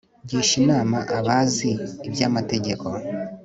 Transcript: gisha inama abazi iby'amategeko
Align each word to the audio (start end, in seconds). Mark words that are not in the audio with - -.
gisha 0.29 0.53
inama 0.63 0.97
abazi 1.17 1.69
iby'amategeko 2.07 2.87